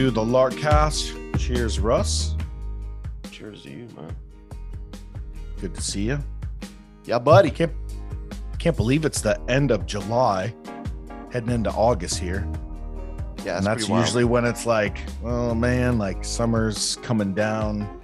[0.00, 1.38] To the Larkcast.
[1.38, 2.34] Cheers, Russ.
[3.30, 4.16] Cheers to you, man.
[5.60, 6.18] Good to see you.
[7.04, 7.50] Yeah, buddy.
[7.50, 7.72] Can't
[8.58, 10.54] can't believe it's the end of July,
[11.30, 12.50] heading into August here.
[13.44, 18.00] Yeah, and that's usually when it's like, oh man, like summer's coming down,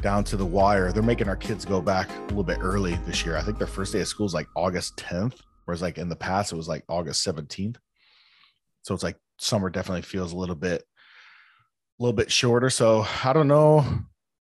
[0.00, 0.90] down to the wire.
[0.90, 3.36] They're making our kids go back a little bit early this year.
[3.36, 6.16] I think their first day of school is like August 10th, whereas like in the
[6.16, 7.76] past it was like August 17th.
[8.82, 10.82] So it's like summer definitely feels a little bit,
[12.00, 12.70] little bit shorter.
[12.70, 13.84] So I don't know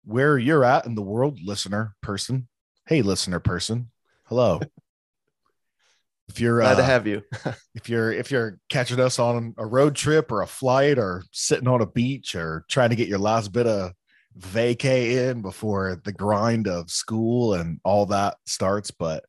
[0.04, 2.48] where you're at in the world, listener person.
[2.88, 3.90] Hey, listener person.
[4.26, 4.60] Hello.
[6.28, 7.24] if you're glad uh, to have you.
[7.76, 11.68] if you're if you're catching us on a road trip or a flight or sitting
[11.68, 13.94] on a beach or trying to get your last bit of
[14.38, 19.24] vacay in before the grind of school and all that starts but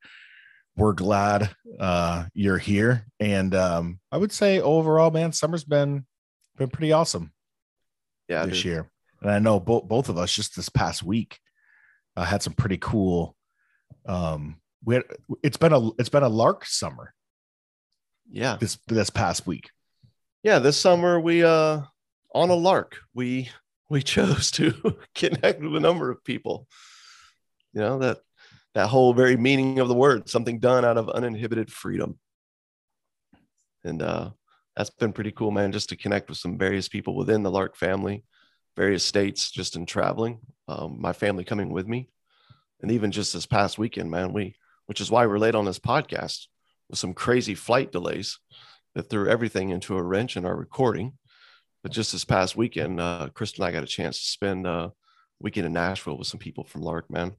[0.76, 6.04] we're glad uh you're here and um i would say overall man summer's been
[6.56, 7.32] been pretty awesome
[8.28, 8.64] yeah, this dude.
[8.64, 8.90] year
[9.22, 11.38] and i know both both of us just this past week
[12.16, 13.36] uh, had some pretty cool
[14.06, 15.04] um we had,
[15.42, 17.12] it's been a it's been a lark summer
[18.30, 18.56] Yeah.
[18.60, 19.70] this this past week
[20.42, 21.82] Yeah, this summer we uh
[22.34, 22.98] on a lark.
[23.14, 23.48] We
[23.88, 24.72] we chose to
[25.14, 26.66] connect with a number of people.
[27.72, 28.18] You know, that
[28.74, 32.18] that whole very meaning of the word, something done out of uninhibited freedom.
[33.84, 34.30] And uh
[34.76, 37.76] that's been pretty cool, man, just to connect with some various people within the Lark
[37.76, 38.24] family,
[38.76, 40.40] various states, just in traveling.
[40.68, 42.10] Um, my family coming with me.
[42.82, 45.78] And even just this past weekend, man, we which is why we're late on this
[45.78, 46.46] podcast
[46.88, 48.38] with some crazy flight delays
[48.94, 51.14] that threw everything into a wrench in our recording.
[51.82, 54.90] But just this past weekend, uh, Chris and I got a chance to spend uh,
[54.90, 54.92] a
[55.40, 57.34] weekend in Nashville with some people from Lark, man.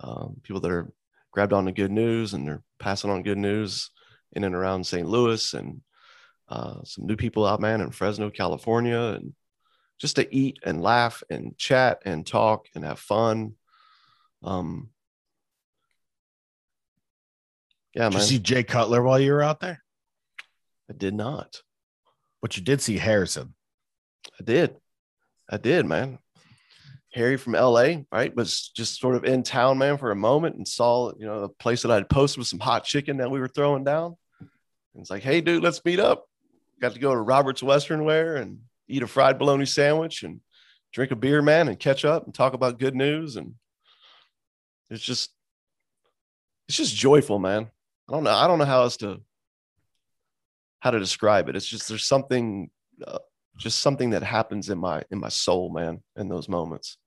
[0.00, 0.92] Um, people that are
[1.32, 3.90] grabbed on to good news and they're passing on good news
[4.32, 5.06] in and around St.
[5.06, 5.80] Louis and
[6.48, 9.34] uh, some new people out, man, in Fresno, California, and
[9.98, 13.54] just to eat and laugh and chat and talk and have fun.
[14.42, 14.90] Um,
[17.94, 19.82] yeah, Did you man, see Jay Cutler while you were out there?
[20.90, 21.62] I did not.
[22.42, 23.54] But you did see Harrison.
[24.38, 24.76] I did.
[25.50, 26.18] I did, man.
[27.14, 30.68] Harry from LA, right, was just sort of in town, man, for a moment and
[30.68, 33.48] saw, you know, a place that I'd posted with some hot chicken that we were
[33.48, 34.16] throwing down.
[34.38, 36.26] And it's like, hey, dude, let's meet up.
[36.80, 40.40] Got to go to Robert's Western Wear and eat a fried bologna sandwich and
[40.92, 43.36] drink a beer, man, and catch up and talk about good news.
[43.36, 43.54] And
[44.90, 45.30] it's just,
[46.68, 47.70] it's just joyful, man.
[48.08, 48.34] I don't know.
[48.34, 49.20] I don't know how else to,
[50.80, 51.56] how to describe it.
[51.56, 52.70] It's just, there's something,
[53.06, 53.18] uh,
[53.56, 56.98] just something that happens in my in my soul man in those moments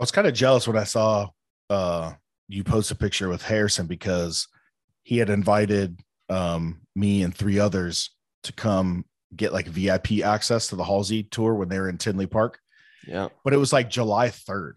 [0.00, 1.28] I was kind of jealous when I saw
[1.68, 2.12] uh,
[2.48, 4.48] you post a picture with Harrison because
[5.02, 8.10] he had invited um, me and three others
[8.44, 9.04] to come
[9.36, 12.58] get like VIP access to the Halsey tour when they were in Tinley Park.
[13.06, 14.72] yeah But it was like July 3rd.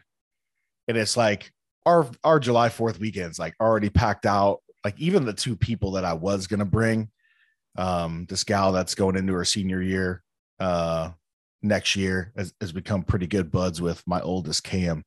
[0.88, 1.52] And it's like
[1.86, 4.60] our our July 4th weekend's like already packed out.
[4.84, 7.10] Like even the two people that I was gonna bring,
[7.78, 10.22] um, this gal that's going into her senior year
[10.60, 11.12] uh
[11.64, 15.04] next year has, has become pretty good buds with my oldest Cam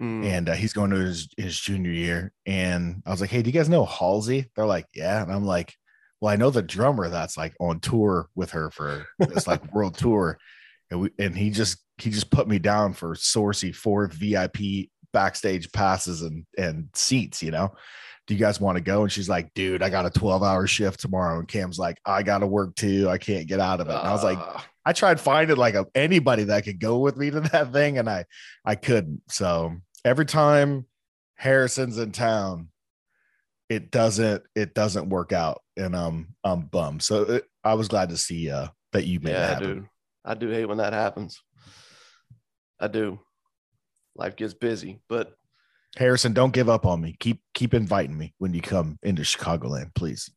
[0.00, 0.24] Mm.
[0.24, 2.32] and uh, he's going to his, his junior year.
[2.46, 4.50] And I was like, Hey, do you guys know Halsey?
[4.56, 5.22] They're like, Yeah.
[5.22, 5.74] And I'm like,
[6.20, 9.96] Well, I know the drummer that's like on tour with her for this like world
[9.96, 10.38] tour.
[10.90, 15.70] And we and he just he just put me down for Sourcey four VIP backstage
[15.72, 17.74] passes and and seats, you know.
[18.26, 19.02] Do you guys want to go?
[19.02, 21.38] And she's like, dude, I got a 12 hour shift tomorrow.
[21.38, 23.08] And Cam's like, I gotta work too.
[23.08, 23.94] I can't get out of it.
[23.94, 27.16] And I was like, Ah, I tried finding like a, anybody that could go with
[27.16, 28.24] me to that thing, and I
[28.64, 29.22] I couldn't.
[29.28, 30.86] So every time
[31.34, 32.69] Harrison's in town,
[33.70, 37.02] it doesn't it doesn't work out, and um I'm bummed.
[37.02, 39.74] So it, I was glad to see uh that you made yeah that happen.
[39.74, 39.86] dude
[40.24, 41.40] i do hate when that happens
[42.80, 43.18] i do
[44.16, 45.32] life gets busy but
[45.96, 47.16] Harrison, don't give up on me.
[47.18, 50.30] Keep keep inviting me when you come into Chicagoland, please.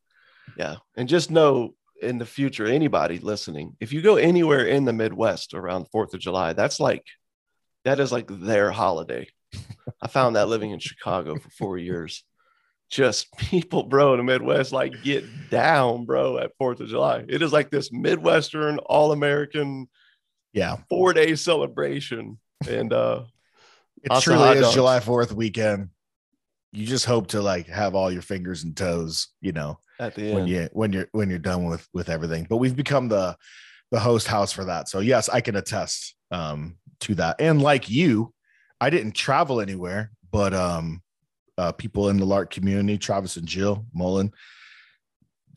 [0.56, 4.92] yeah and just know in the future anybody listening if you go anywhere in the
[4.92, 7.04] midwest around 4th of july that's like
[7.84, 9.26] that is like their holiday
[10.02, 12.24] i found that living in chicago for four years
[12.90, 17.24] just people, bro, in the Midwest like get down, bro, at Fourth of July.
[17.28, 19.88] It is like this Midwestern, all American,
[20.52, 22.38] yeah, four day celebration.
[22.68, 23.24] And uh
[24.02, 24.72] it truly is.
[24.72, 25.88] July 4th weekend.
[26.72, 30.32] You just hope to like have all your fingers and toes, you know, at the
[30.32, 32.46] when you when you're when you're done with with everything.
[32.48, 33.36] But we've become the
[33.90, 34.88] the host house for that.
[34.88, 37.36] So yes, I can attest um to that.
[37.40, 38.34] And like you,
[38.80, 41.00] I didn't travel anywhere, but um
[41.58, 44.32] uh people in the Lark community, Travis and Jill Mullen,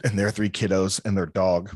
[0.04, 1.76] and their three kiddos and their dog,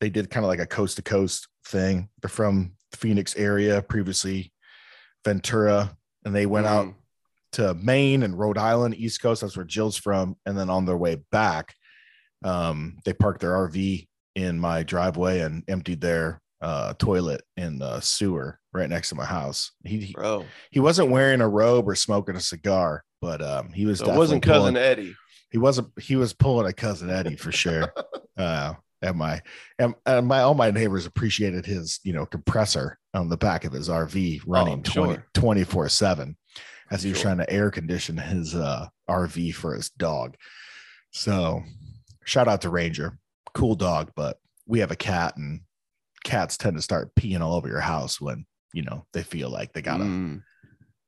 [0.00, 2.08] they did kind of like a coast to coast thing.
[2.22, 4.52] They're from the Phoenix area, previously
[5.24, 6.94] Ventura, and they went out Mm.
[7.52, 9.40] to Maine and Rhode Island, East Coast.
[9.42, 10.36] That's where Jill's from.
[10.44, 11.74] And then on their way back,
[12.44, 18.00] um, they parked their RV in my driveway and emptied their uh, toilet in the
[18.00, 19.70] sewer right next to my house.
[19.84, 20.44] He he, bro.
[20.70, 23.98] he wasn't wearing a robe or smoking a cigar, but um, he was.
[24.00, 25.14] So it wasn't cousin pulling- Eddie.
[25.50, 25.88] He wasn't.
[26.00, 27.92] He was pulling a cousin Eddie for sure.
[28.38, 29.42] uh, and my
[29.78, 33.72] and, and my all my neighbors appreciated his you know compressor on the back of
[33.72, 35.26] his RV running Oh, sure.
[35.34, 36.36] 24 7
[36.90, 37.26] as he was Sure.
[37.34, 40.36] trying to air condition his uh, RV for his dog.
[41.12, 41.62] So
[42.24, 43.18] shout out to Ranger,
[43.52, 45.60] cool dog, but we have a cat and
[46.24, 49.72] cats tend to start peeing all over your house when you know they feel like
[49.72, 50.42] they gotta Mm.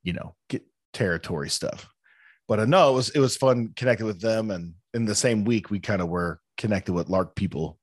[0.03, 1.89] you know get territory stuff
[2.47, 5.45] but uh, no it was it was fun connecting with them and in the same
[5.45, 7.79] week we kind of were connected with lark people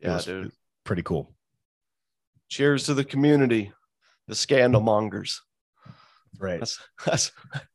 [0.00, 0.52] It Yeah, was dude.
[0.84, 1.32] pretty cool
[2.48, 3.72] Cheers to the community,
[4.28, 5.40] the scandal mongers.
[6.38, 7.32] right That's that's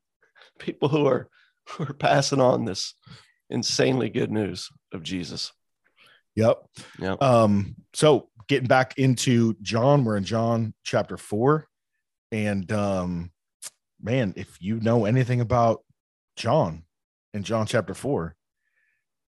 [0.59, 1.27] people who are
[1.69, 2.93] who are passing on this
[3.49, 5.51] insanely good news of Jesus.
[6.36, 6.57] Yep
[7.00, 7.16] Yeah.
[7.22, 11.68] um so getting back into john we're in john chapter 4
[12.31, 13.31] and um
[14.01, 15.83] man if you know anything about
[16.36, 16.83] john
[17.33, 18.36] in john chapter 4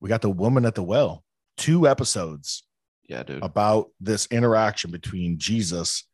[0.01, 1.23] we got the woman at the well
[1.57, 2.63] two episodes
[3.07, 3.43] Yeah, dude.
[3.43, 6.07] about this interaction between Jesus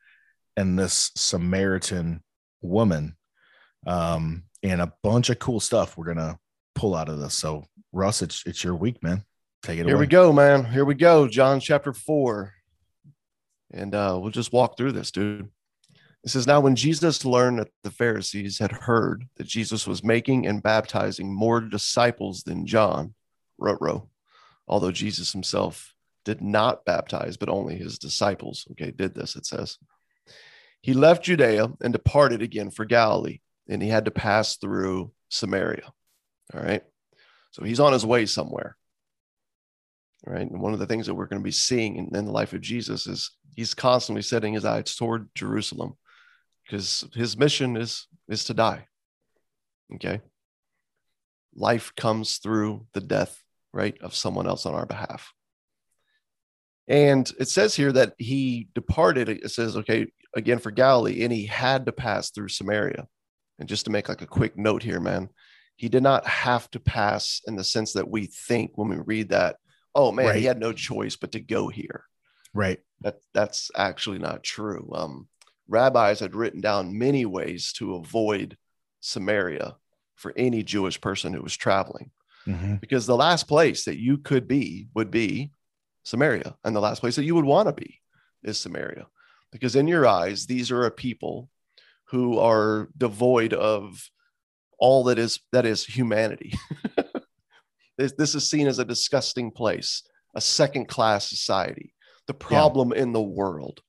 [0.58, 2.22] and this Samaritan
[2.62, 3.16] woman.
[3.88, 6.38] Um, and a bunch of cool stuff we're gonna
[6.76, 7.36] pull out of this.
[7.38, 7.64] So
[7.94, 9.24] Russ, it's it's your week, man.
[9.64, 10.02] Take it Here away.
[10.02, 10.66] we go, man.
[10.66, 11.28] Here we go.
[11.28, 12.54] John chapter 4.
[13.72, 15.50] And uh, we'll just walk through this, dude.
[16.24, 20.48] It says, Now when Jesus learned that the Pharisees had heard that Jesus was making
[20.48, 23.14] and baptizing more disciples than John,
[23.58, 24.10] row,
[24.68, 25.94] although Jesus himself
[26.26, 29.78] did not baptize, but only his disciples, okay, did this, it says.
[30.82, 35.92] He left Judea and departed again for Galilee, and he had to pass through Samaria.
[36.54, 36.84] All right.
[37.52, 38.78] So he's on his way somewhere
[40.26, 40.50] right?
[40.50, 42.54] And one of the things that we're going to be seeing in, in the life
[42.54, 45.98] of Jesus is he's constantly setting his eyes toward Jerusalem
[46.64, 48.88] because his mission is is to die.
[49.96, 50.22] Okay.
[51.56, 53.44] Life comes through the death,
[53.74, 55.34] right, of someone else on our behalf.
[56.88, 61.46] And it says here that he departed, it says, okay, again for Galilee, and he
[61.46, 63.08] had to pass through Samaria.
[63.58, 65.30] And just to make like a quick note here, man,
[65.76, 69.30] he did not have to pass in the sense that we think when we read
[69.30, 69.58] that
[69.96, 70.36] oh man, Right.
[70.38, 72.06] he had no choice but to go here.
[72.54, 72.80] Right.
[73.02, 74.90] That that's actually not true.
[74.94, 75.28] Um,
[75.68, 78.58] rabbis had written down many ways to avoid
[79.02, 79.78] Samaria
[80.16, 82.12] for any Jewish person who was traveling,
[82.46, 82.82] Mhm.
[82.82, 85.52] because the last place that you could be would be
[86.04, 88.02] Samaria, and the last place that you would want to be
[88.44, 89.08] is Samaria,
[89.52, 91.50] because in your eyes, these are a people
[92.06, 94.10] who are devoid of
[94.80, 96.54] all that is that is humanity.
[98.00, 100.04] this, this is seen as a disgusting place,
[100.34, 101.94] a second class society,
[102.28, 103.82] the problem in the world.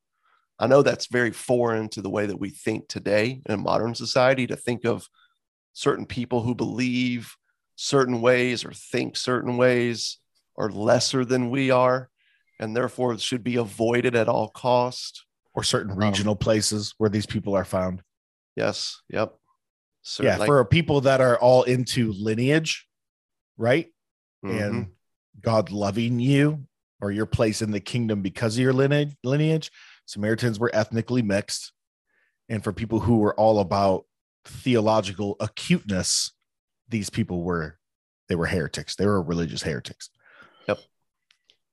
[0.59, 4.47] I know that's very foreign to the way that we think today in modern society
[4.49, 5.07] to think of
[5.73, 7.37] certain people who believe
[7.77, 10.19] certain ways or think certain ways
[10.59, 12.11] are lesser than we are
[12.59, 15.25] and therefore should be avoided at all cost.
[15.55, 18.03] Or certain Um, regional places where these people are found.
[18.57, 19.01] Yes.
[19.09, 19.35] Yep.
[20.03, 22.87] So yeah, like- for people that are all into lineage,
[23.57, 23.87] right?
[24.45, 24.67] Mhm.
[24.67, 24.93] and
[25.41, 26.67] God loving you
[27.01, 29.71] or your place in the kingdom because of your lineage, lineage.
[30.07, 31.73] Samaritans were ethnically mixed.
[32.49, 34.07] And for people who were all about
[34.45, 36.33] theological acuteness,
[36.89, 37.79] these people were
[38.29, 38.95] they were heretics.
[38.95, 40.09] They were religious heretics.
[40.69, 40.79] Yep.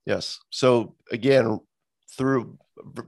[0.05, 0.39] Yes.
[0.49, 1.59] So again,
[2.17, 2.57] through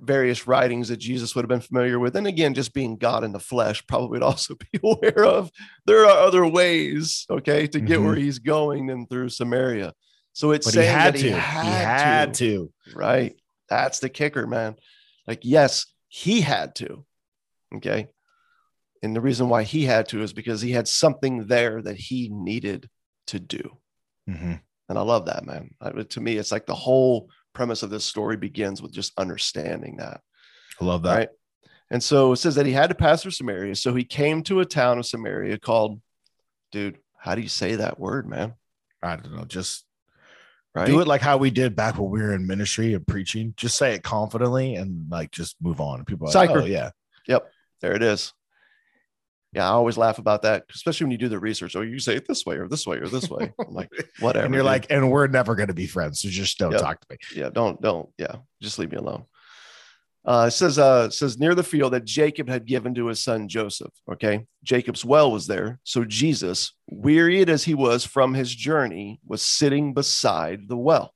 [0.02, 3.32] various writings that Jesus would have been familiar with, and again, just being God in
[3.32, 5.52] the flesh, probably would also be aware of.
[5.86, 9.94] There are other ways, okay, to get where he's going than through Samaria.
[10.34, 10.78] So it's Mm-hmm.
[10.78, 11.24] But he saying had that to.
[11.24, 12.72] he He had, had to.
[12.86, 12.96] to.
[12.96, 13.36] Right.
[13.70, 14.76] That's the kicker, man.
[15.28, 17.06] Like, yes, he had to.
[17.76, 18.08] Okay.
[19.04, 22.30] And the reason why he had to is because he had something there that he
[22.30, 22.90] needed
[23.28, 23.78] to do.
[24.28, 24.54] hmm
[24.90, 25.72] And I love that, man.
[25.80, 29.98] I, to me, it's like the whole premise of this story begins with just understanding
[29.98, 30.22] that.
[30.80, 31.16] I love that.
[31.18, 31.30] Right.
[31.92, 33.76] And so it says that he had to pass through Samaria.
[33.76, 36.00] So he came to a town of Samaria called,
[36.72, 38.54] dude, how do you say that word, man?
[39.02, 39.46] I don't know.
[39.46, 39.86] Just
[40.76, 40.86] Right.
[40.86, 43.56] do it like how we did back when we were in ministry and preaching.
[43.58, 46.06] Just say it confidently and like just move on.
[46.06, 46.92] People are like, oh, yeah.
[47.28, 47.52] Yep.
[47.82, 48.34] There it is.
[49.52, 51.76] Yeah, I always laugh about that, especially when you do the research.
[51.76, 53.52] Oh, you say it this way or this way or this way.
[53.60, 53.90] I'm like,
[54.20, 54.46] whatever.
[54.46, 54.68] and you're dude.
[54.72, 56.22] like, and we're never going to be friends.
[56.22, 56.82] So just don't Yep.
[56.82, 57.18] talk to me.
[57.36, 59.26] yeah, don't, don't, yeah, just leave me alone.
[60.26, 63.20] Uh, it says, uh, it says near the field that Jacob had given to his
[63.24, 63.92] son Joseph.
[64.12, 69.42] Okay, Jacob's well was there, so Jesus, wearied as he was from his journey, was
[69.42, 71.14] sitting beside the well.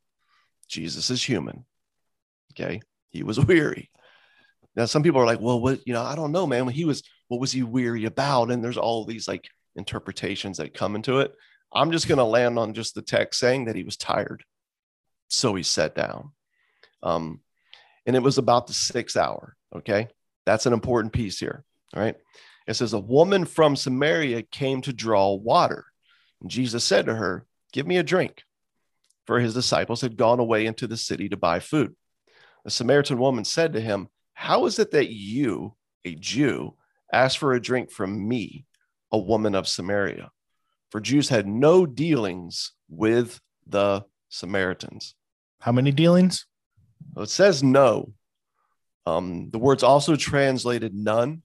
[0.70, 1.66] Jesus is human.
[2.54, 3.92] Okay, he was weary.
[4.76, 6.66] Now, some people are like, well, what, you know, I don't know, man.
[6.66, 8.52] When he was, what was he weary about?
[8.52, 11.34] And there's all these like interpretations that come into it.
[11.74, 14.44] I'm just going to land on just the text saying that he was tired.
[15.30, 16.32] So he sat down.
[17.02, 17.42] Um,
[18.06, 19.56] and it was about the sixth hour.
[19.76, 20.08] Okay.
[20.46, 21.64] That's an important piece here.
[21.96, 22.16] All right.
[22.68, 25.86] It says, A woman from Samaria came to draw water.
[26.42, 28.44] And Jesus said to her, Give me a drink.
[29.26, 31.96] For his disciples had gone away into the city to buy food.
[32.66, 35.76] The Samaritan woman said to him, How is it that you,
[36.06, 36.76] a Jew,
[37.14, 38.66] ask for a drink from me,
[39.12, 40.32] a woman of Samaria?
[40.90, 45.16] For Jews had no dealings with the Samaritans.
[45.60, 46.46] How many dealings?
[47.14, 48.14] Well, it says no.
[49.06, 51.44] Um, the word's also translated none,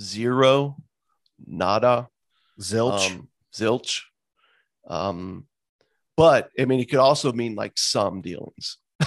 [0.00, 0.76] zero,
[1.46, 2.08] nada,
[2.60, 3.10] Zilch.
[3.10, 4.02] um, zilch.
[4.86, 5.46] Um,
[6.16, 8.78] but I mean, it could also mean like some dealings.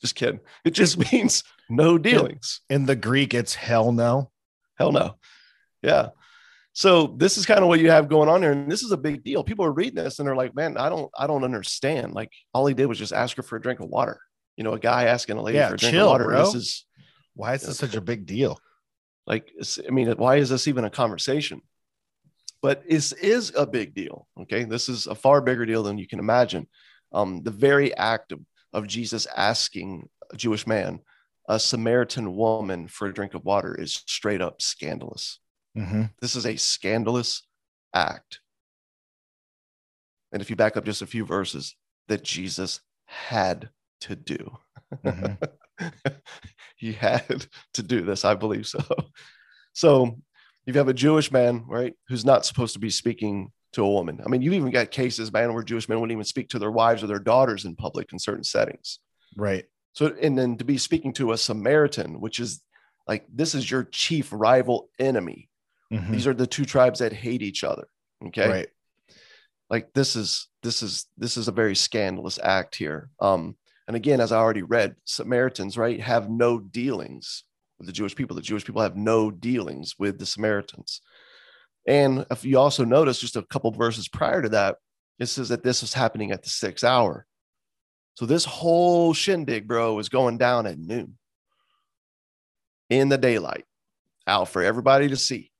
[0.00, 0.40] just kidding.
[0.64, 2.60] It just means no dealings.
[2.70, 4.30] In the Greek, it's hell no.
[4.78, 5.16] Hell no.
[5.82, 6.08] Yeah.
[6.72, 8.96] So this is kind of what you have going on here, and this is a
[8.98, 9.42] big deal.
[9.42, 12.66] People are reading this and they're like, "Man, I don't, I don't understand." Like, all
[12.66, 14.20] he did was just ask her for a drink of water.
[14.56, 16.24] You know, a guy asking a lady Yeah, for a drink chill, of water.
[16.24, 16.44] bro.
[16.44, 16.86] This is
[17.34, 18.58] Why is this such a big deal?
[19.26, 19.50] like,
[19.86, 21.60] I mean, why is this even a conversation?
[22.62, 24.28] But this is a big deal.
[24.42, 26.68] Okay, this is a far bigger deal than you can imagine.
[27.12, 28.40] Um, the very act of,
[28.72, 31.00] of Jesus asking a Jewish man,
[31.48, 35.38] a Samaritan woman, for a drink of water is straight up scandalous.
[35.74, 37.42] hmm This is a scandalous
[37.94, 38.40] act.
[40.32, 41.74] And if you back up just a few verses,
[42.08, 44.58] that Jesus had to do.
[45.04, 45.38] Mhm.
[46.76, 48.80] he had to do this, I believe so.
[49.72, 50.18] So
[50.66, 54.20] you have a Jewish man, right, who's not supposed to be speaking to a woman.
[54.24, 56.70] I mean, you've even got cases, man, where Jewish men wouldn't even speak to their
[56.70, 58.98] wives or their daughters in public in certain settings.
[59.36, 59.66] Right.
[59.96, 62.62] So, and then to be speaking to a Samaritan, which is
[63.08, 65.48] like, this is your chief rival enemy.
[65.90, 66.10] Mhm.
[66.10, 67.88] These are the two tribes that hate each other.
[68.26, 68.46] Okay.
[68.48, 68.68] Right.
[69.70, 73.08] Like this is this is this is a very scandalous act here.
[73.20, 73.56] Um,
[73.88, 77.44] and again, as I already read, Samaritans, right, have no dealings
[77.78, 78.36] with the Jewish people.
[78.36, 81.00] The Jewish people have no dealings with the Samaritans.
[81.86, 84.76] And if you also notice just a couple verses prior to that,
[85.18, 87.26] it says that this was happening at the sixth hour.
[88.16, 91.18] So this whole shindig, bro, is going down at noon
[92.88, 93.64] in the daylight,
[94.26, 95.50] out for everybody to see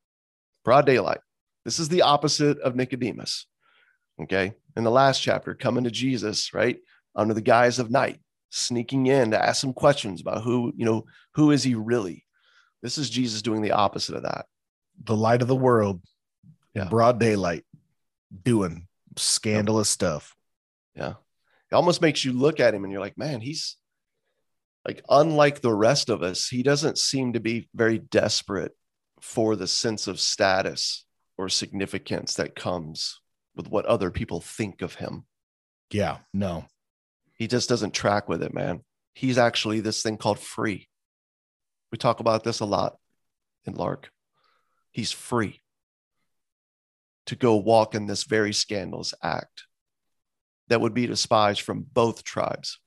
[0.65, 1.19] broad daylight.
[1.65, 3.45] This is the opposite of Nicodemus.
[4.21, 4.53] Okay.
[4.75, 6.77] In the last chapter, coming to Jesus, right?
[7.15, 11.05] Under the guise of night, sneaking in to ask some questions about who, you know,
[11.35, 12.25] who is he really?
[12.81, 14.45] This is Jesus doing the opposite of that.
[15.03, 16.01] The light of the world.
[16.73, 16.85] Yeah.
[16.85, 17.65] Broad daylight.
[18.43, 20.35] Doing scandalous stuff.
[20.95, 21.13] Yeah.
[21.71, 23.77] It almost makes you look at him and you're like, man, he's
[24.85, 28.71] like, unlike the rest of us, he doesn't seem to be very desperate
[29.19, 31.05] for the sense of status
[31.37, 33.19] or significance that comes
[33.55, 35.25] with what other people think of him.
[35.91, 36.17] Yeah.
[36.33, 36.65] No.
[37.33, 38.81] He just doesn't track with it, man.
[39.13, 40.87] He's actually this thing called free.
[41.91, 42.97] We talk about this a lot
[43.65, 44.09] in Lark.
[44.91, 45.61] He's free
[47.25, 49.66] to go walk in this very scandalous act
[50.69, 52.79] that would be despised from both tribes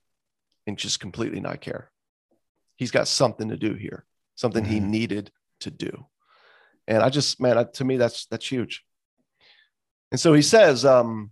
[0.67, 1.91] and just completely not care.
[2.75, 4.89] He's got something to do here, something he Mhm.
[4.89, 6.07] needed to do.
[6.87, 8.83] And I just, man, I- to me, that's that's huge.
[10.11, 11.31] And so he says, um,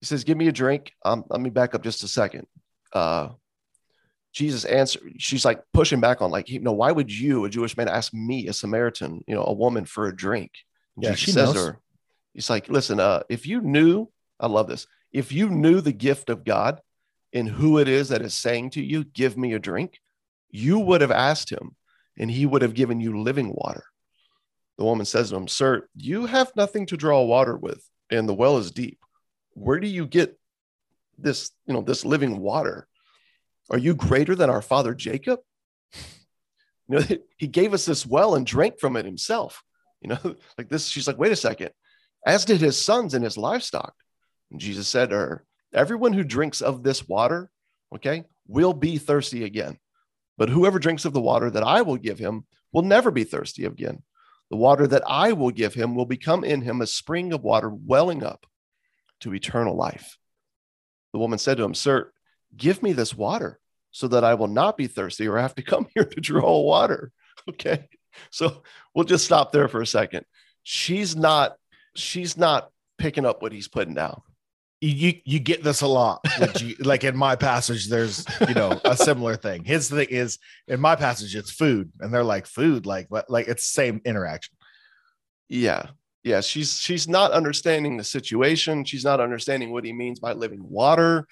[0.00, 2.46] he says, "Give me a drink." Um, let me back up just a second.
[2.92, 3.30] Uh,
[4.32, 5.14] Jesus answered.
[5.18, 8.12] She's like pushing back on, like, you know, why would you, a Jewish man, ask
[8.12, 10.52] me, a Samaritan, you know, a woman, for a drink?
[10.94, 11.54] And Yeah, Jesus she says knows.
[11.54, 11.80] to her,
[12.34, 14.86] "He's like, listen, uh, if you knew, I love this.
[15.12, 16.80] If you knew the gift of God
[17.32, 20.00] and who it is that is saying to you, give me a drink,
[20.50, 21.76] you would have asked him,
[22.18, 23.84] and he would have given you living water."
[24.78, 28.34] The woman says to him, Sir, you have nothing to draw water with, and the
[28.34, 28.98] well is deep.
[29.54, 30.38] Where do you get
[31.18, 32.86] this, you know, this living water?
[33.70, 35.40] Are you greater than our father Jacob?
[36.88, 37.04] You know,
[37.38, 39.62] he gave us this well and drank from it himself.
[40.02, 41.70] You know, like this, she's like, wait a second,
[42.26, 43.94] as did his sons and his livestock.
[44.50, 47.50] And Jesus said to her, Everyone who drinks of this water,
[47.94, 49.78] okay, will be thirsty again.
[50.38, 53.64] But whoever drinks of the water that I will give him will never be thirsty
[53.64, 54.02] again.
[54.50, 57.68] The water that I will give him will become in him a spring of water
[57.70, 58.46] welling up
[59.20, 60.18] to eternal life.
[61.12, 62.12] The woman said to him, Sir,
[62.56, 63.58] give me this water
[63.90, 67.12] so that I will not be thirsty or have to come here to draw water.
[67.48, 67.88] Okay.
[68.30, 70.24] So we'll just stop there for a second.
[70.64, 71.54] She's not,
[71.94, 74.20] she's not picking up what he's putting down
[74.80, 76.20] you you get this a lot
[76.60, 79.64] you, like in my passage there's you know a similar thing.
[79.64, 82.84] His thing is in my passage it's food and they're like food?
[82.84, 84.54] Like what like it's same interaction.
[85.48, 85.86] Yeah.
[86.24, 88.84] Yeah she's she's not understanding the situation.
[88.84, 91.26] She's not understanding what he means by living water.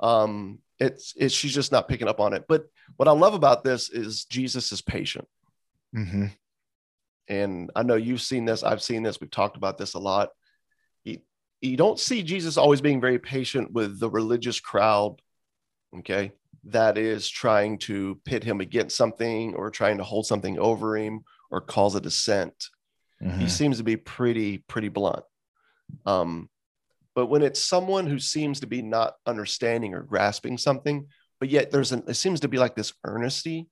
[0.00, 2.46] Um it's it's she's just not picking up on it.
[2.48, 2.64] But
[2.96, 5.28] what i love about this is jesus is patient.
[5.96, 6.26] Mm-hmm.
[7.26, 8.64] and i know you've seen this.
[8.64, 9.20] I've seen this.
[9.20, 10.30] We've talked about this a lot
[11.60, 15.20] you don't see Jesus always being very patient with the religious crowd,
[15.98, 16.32] okay,
[16.64, 21.24] that is trying to pit him against something or trying to hold something over him
[21.50, 22.68] or cause a dissent.
[23.22, 23.40] Mm-hmm.
[23.40, 25.24] He seems to be pretty, pretty blunt.
[26.06, 26.48] Um,
[27.14, 31.06] but when it's someone who seems to be not understanding or grasping something,
[31.40, 33.68] but yet there's an, it seems to be like this earnesty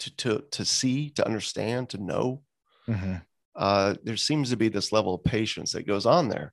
[0.00, 2.42] to, to, to see, to understand, to know.
[2.88, 3.16] Mm-hmm.
[3.56, 6.52] Uh, there seems to be this level of patience that goes on there.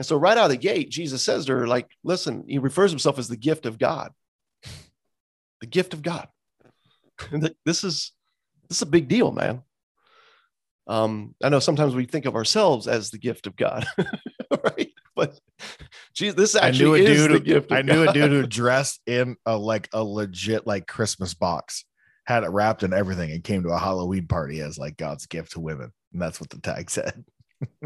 [0.00, 2.90] And so, right out of the gate, Jesus says to her, like, listen, he refers
[2.90, 4.12] himself as the gift of God.
[5.60, 6.26] The gift of God.
[7.66, 8.12] this is
[8.66, 9.60] this is a big deal, man.
[10.86, 13.86] Um, I know sometimes we think of ourselves as the gift of God,
[14.64, 14.90] right?
[15.14, 15.38] But
[16.14, 17.70] geez, this actually is the gift.
[17.70, 18.16] I knew God.
[18.16, 21.84] a dude who dressed in a like a legit like Christmas box,
[22.24, 25.52] had it wrapped and everything, and came to a Halloween party as like God's gift
[25.52, 27.22] to women, and that's what the tag said.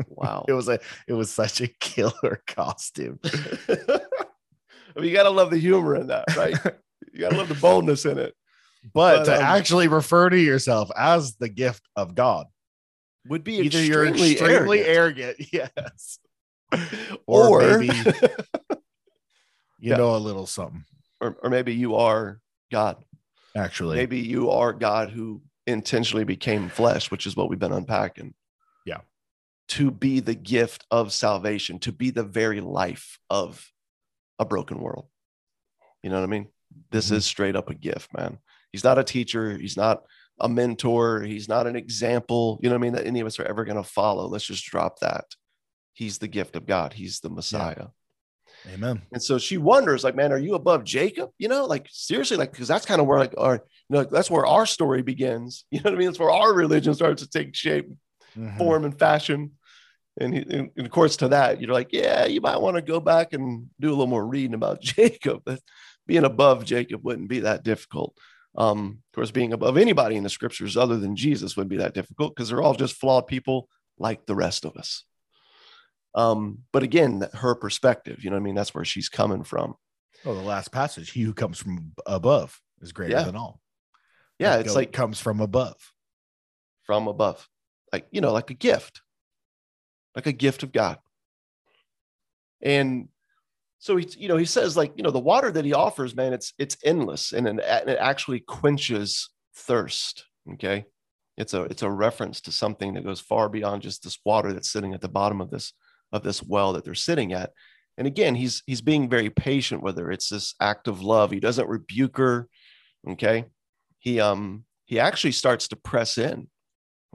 [0.09, 0.45] Wow.
[0.49, 3.19] it was a it was such a killer costume.
[3.25, 6.57] I mean, you gotta love the humor in that, right?
[7.13, 8.35] You gotta love the boldness in it.
[8.93, 12.47] But, but to um, actually refer to yourself as the gift of God
[13.27, 16.19] would be either you're extremely arrogant, arrogant yes,
[17.27, 19.97] or, or maybe you yeah.
[19.97, 20.85] know a little something,
[21.21, 23.03] or, or maybe you are God.
[23.57, 28.35] Actually, maybe you are God who intentionally became flesh, which is what we've been unpacking
[29.69, 33.71] to be the gift of salvation, to be the very life of
[34.39, 35.07] a broken world.
[36.03, 36.49] You know what I mean?
[36.91, 37.17] This mm-hmm.
[37.17, 38.39] is straight up a gift, man.
[38.73, 39.57] He's not a teacher.
[39.57, 40.03] He's not
[40.41, 41.23] a mentor.
[41.23, 43.65] He's not an example, you know what I mean, that any of us are ever
[43.65, 44.27] going to follow.
[44.27, 45.25] Let's just drop that.
[45.93, 46.93] He's the gift of God.
[46.93, 47.75] He's the Messiah.
[48.67, 48.75] Yeah.
[48.75, 49.03] Amen.
[49.13, 51.31] And so she wonders, like, man, are you above Jacob?
[51.39, 54.31] You know, like seriously, like, because that's kind of where like our, you know, that's
[54.31, 55.65] where our story begins.
[55.71, 56.09] You know what I mean?
[56.09, 57.89] That's where our religion starts to take shape
[58.37, 58.59] mm-hmm.
[58.59, 59.53] form and fashion.
[60.21, 63.01] And, he, and, of course, to that, you're like, yeah, you might want to go
[63.01, 65.43] back and do a little more reading about Jacob.
[66.07, 68.17] Being above Jacob wouldn't be that difficult.
[68.57, 71.95] Um, of course, being above anybody in the scriptures other than Jesus wouldn't be that
[71.95, 73.69] difficult because they're all just flawed people
[73.99, 75.05] like the rest of us.
[76.15, 78.55] Um, but again, her perspective, you know what I mean?
[78.55, 79.75] That's where she's coming from.
[80.25, 83.25] Oh, the last passage, he who comes from above is greater yeah.
[83.25, 83.61] than all.
[84.39, 85.77] Yeah, it's like comes from above.
[86.87, 87.49] From above.
[87.95, 89.01] Like, you know, like a gift
[90.15, 90.99] like a gift of God.
[92.63, 93.09] And
[93.79, 96.33] so he, you know, he says like, you know, the water that he offers, man,
[96.33, 100.25] it's it's endless and, and it actually quenches thirst.
[100.55, 100.87] Okay.
[101.37, 104.71] It's a it's a reference to something that goes far beyond just this water that's
[104.71, 105.73] sitting at the bottom of this
[106.13, 107.53] of this well that they're sitting at.
[107.99, 110.11] And again, he's he's being very patient with her.
[110.11, 111.31] It's this act of love.
[111.33, 112.49] He doesn't rebuke her.
[113.11, 113.47] Okay.
[113.99, 116.49] He um he actually starts to press in,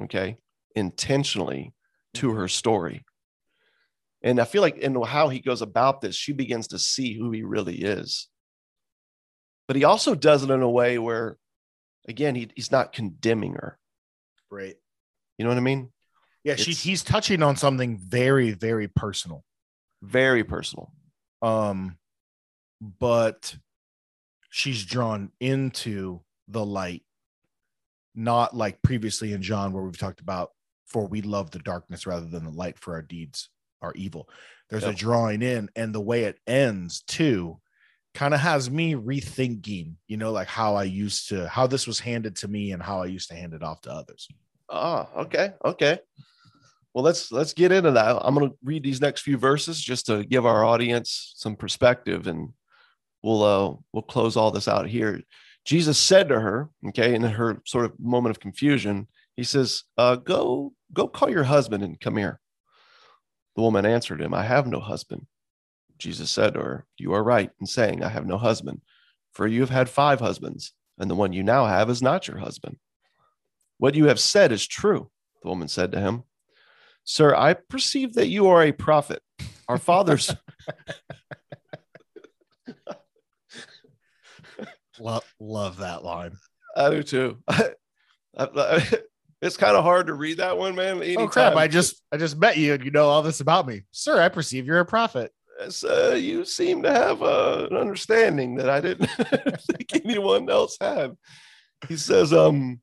[0.02, 0.38] okay,
[0.80, 1.74] intentionally
[2.16, 3.04] to her story.
[4.24, 7.32] And I feel like in how he goes about this, she begins to see who
[7.32, 8.28] he really is.
[9.68, 11.38] But he also does it in a way where,
[12.08, 13.78] again, he, he's not condemning her.
[14.50, 14.76] Right.
[15.38, 15.92] You know what I mean?
[16.44, 19.44] Yeah, she, he's touching on something very, very personal.
[20.02, 20.92] Very personal.
[21.42, 21.98] Um,
[22.82, 23.56] but
[24.50, 27.04] she's drawn into the light,
[28.16, 30.50] not like previously in John, where we've talked about
[30.90, 33.50] for we love the darkness rather than the light for our deeds
[33.82, 34.28] are evil
[34.70, 34.94] there's yep.
[34.94, 37.58] a drawing in and the way it ends too
[38.14, 42.00] kind of has me rethinking you know like how i used to how this was
[42.00, 44.28] handed to me and how i used to hand it off to others
[44.70, 46.00] Ah, okay, okay.
[46.94, 48.18] Well, let's let's get into that.
[48.22, 52.28] I'm going to read these next few verses just to give our audience some perspective,
[52.28, 52.50] and
[53.24, 55.22] we'll uh, we'll close all this out here.
[55.66, 60.16] Jesus said to her, okay, in her sort of moment of confusion, he says, uh,
[60.16, 62.40] "Go go call your husband and come here."
[63.56, 65.28] The woman answered him, "I have no husband."
[65.98, 68.82] Jesus said to her, "You are right in saying I have no husband,
[69.32, 72.38] for you have had five husbands, and the one you now have is not your
[72.38, 72.78] husband."
[73.78, 75.10] What you have said is true,
[75.42, 76.24] the woman said to him.
[77.04, 79.24] Sir, I perceive that you are a prophet.
[79.68, 80.34] Our fathers.
[85.00, 86.38] love, love that line.
[86.76, 87.38] I do too.
[87.48, 87.70] I,
[88.38, 89.00] I,
[89.42, 91.02] it's kind of hard to read that one, man.
[91.18, 91.56] Oh crap!
[91.56, 94.22] I just I just met you, and you know all this about me, sir.
[94.22, 95.32] I perceive you're a prophet.
[95.84, 99.08] Uh, you seem to have uh, an understanding that I didn't
[99.72, 101.18] think anyone else had.
[101.88, 102.80] He says, um,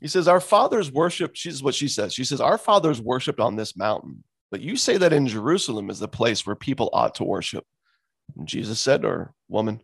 [0.00, 2.14] he says, Our fathers worshiped, she's what she says.
[2.14, 5.98] She says, Our fathers worshiped on this mountain, but you say that in Jerusalem is
[5.98, 7.64] the place where people ought to worship.
[8.36, 9.82] And Jesus said to her, Woman,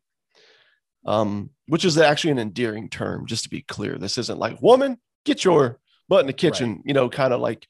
[1.06, 3.98] um, which is actually an endearing term, just to be clear.
[3.98, 6.82] This isn't like, Woman, get your butt in the kitchen, right.
[6.84, 7.66] you know, kind of like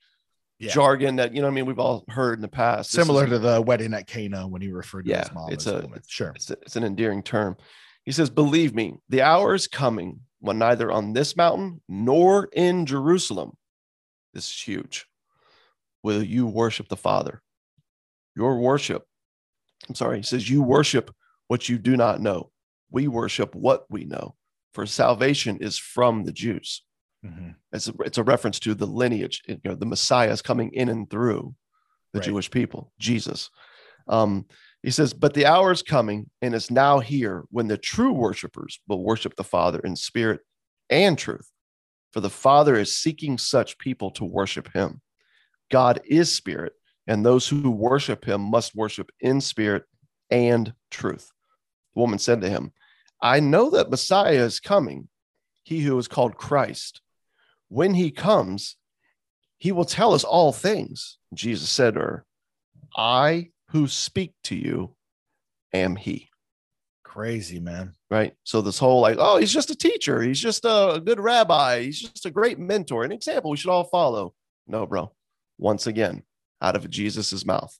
[0.58, 0.72] yeah.
[0.72, 1.66] jargon that, you know I mean?
[1.66, 2.90] We've all heard in the past.
[2.90, 5.80] Similar to the wedding at Cana when he referred to yeah, his mom it's a,
[5.80, 6.00] woman.
[6.06, 6.32] Sure.
[6.34, 7.56] It's, a, it's an endearing term.
[8.04, 12.86] He says, Believe me, the hour is coming when neither on this mountain nor in
[12.86, 13.56] Jerusalem,
[14.34, 15.06] this is huge,
[16.02, 17.40] will you worship the Father.
[18.36, 19.04] Your worship,
[19.88, 21.14] I'm sorry, he says, You worship
[21.48, 22.50] what you do not know.
[22.90, 24.34] We worship what we know,
[24.72, 26.82] for salvation is from the Jews.
[27.24, 27.50] Mm-hmm.
[27.72, 30.88] It's, a, it's a reference to the lineage, you know, the Messiah is coming in
[30.88, 31.54] and through
[32.12, 32.26] the right.
[32.26, 33.50] Jewish people, Jesus.
[34.08, 34.46] Um,
[34.82, 38.80] he says, But the hour is coming and is now here when the true worshipers
[38.86, 40.40] will worship the Father in spirit
[40.90, 41.50] and truth.
[42.12, 45.00] For the Father is seeking such people to worship him.
[45.70, 46.74] God is spirit,
[47.06, 49.84] and those who worship him must worship in spirit
[50.30, 51.32] and truth.
[51.94, 52.72] The woman said to him,
[53.22, 55.08] I know that Messiah is coming,
[55.62, 57.00] he who is called Christ.
[57.68, 58.76] When he comes,
[59.58, 61.18] he will tell us all things.
[61.32, 62.26] Jesus said to her,
[62.96, 64.94] I who speak to you
[65.72, 66.28] am he.
[67.02, 67.92] Crazy, man.
[68.10, 68.34] Right.
[68.44, 70.20] So this whole like, oh, he's just a teacher.
[70.20, 71.82] He's just a good rabbi.
[71.82, 74.34] He's just a great mentor, an example we should all follow.
[74.66, 75.12] No, bro.
[75.58, 76.22] Once again,
[76.60, 77.76] out of Jesus's mouth,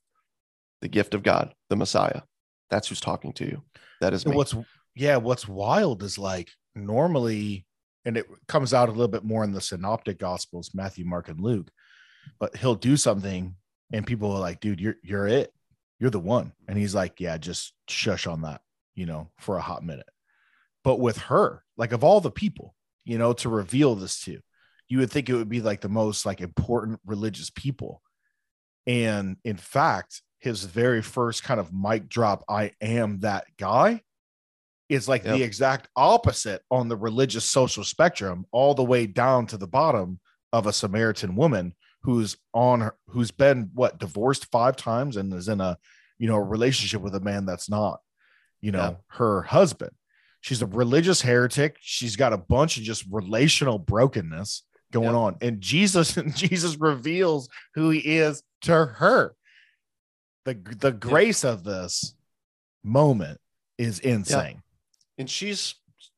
[0.80, 2.22] the gift of God, the Messiah.
[2.70, 3.62] That's who's talking to you.
[4.00, 4.36] That is me.
[4.36, 4.54] What's
[4.94, 7.66] yeah, what's wild is like normally,
[8.04, 11.40] and it comes out a little bit more in the synoptic gospels, Matthew, Mark, and
[11.40, 11.70] Luke,
[12.38, 13.56] but he'll do something
[13.92, 15.52] and people are like, dude, you're you're it
[15.98, 16.52] you're the one.
[16.68, 18.60] And he's like, yeah, just shush on that,
[18.94, 20.08] you know, for a hot minute.
[20.82, 24.40] But with her, like of all the people, you know, to reveal this to,
[24.88, 28.02] you would think it would be like the most like important religious people.
[28.86, 34.02] And in fact, his very first kind of mic drop, I am that guy,
[34.94, 35.36] is like yep.
[35.36, 40.20] the exact opposite on the religious social spectrum, all the way down to the bottom
[40.52, 45.48] of a Samaritan woman who's on her, who's been what divorced five times and is
[45.48, 45.76] in a
[46.18, 48.00] you know a relationship with a man that's not
[48.60, 49.92] you know her husband.
[50.40, 51.76] She's a religious heretic.
[51.80, 55.36] She's got a bunch of just relational brokenness going on.
[55.40, 59.34] And jesus jesus reveals who he is to her.
[60.44, 62.14] The the grace of this
[62.84, 63.40] moment
[63.78, 64.62] is insane
[65.18, 65.74] and she's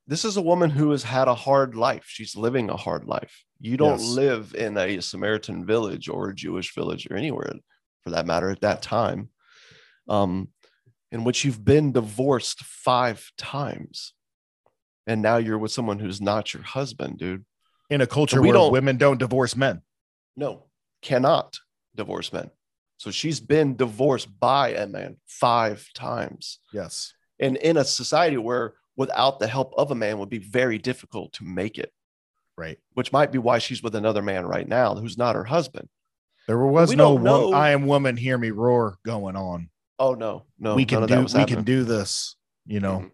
[0.06, 2.04] this is a woman who has had a hard life.
[2.06, 3.44] She's living a hard life.
[3.58, 4.08] You don't yes.
[4.08, 7.52] live in a Samaritan village or a Jewish village or anywhere
[8.02, 9.30] for that matter at that time,
[10.08, 10.48] um,
[11.10, 14.12] in which you've been divorced five times.
[15.08, 17.44] And now you're with someone who's not your husband, dude.
[17.90, 19.82] In a culture where don't, women don't divorce men.
[20.36, 20.64] No,
[21.02, 21.58] cannot
[21.94, 22.50] divorce men.
[22.98, 26.60] So she's been divorced by a man five times.
[26.72, 27.12] Yes.
[27.38, 31.32] And in a society where without the help of a man would be very difficult
[31.34, 31.92] to make it.
[32.56, 32.78] Right.
[32.94, 35.88] Which might be why she's with another man right now who's not her husband.
[36.46, 39.68] There was no wo- I am woman, hear me roar going on.
[39.98, 41.46] Oh no, no, we can do we happening.
[41.46, 42.98] can do this, you know.
[42.98, 43.08] Mm-hmm.